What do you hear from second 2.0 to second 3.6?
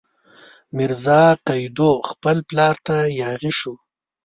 خپل پلار ته یاغي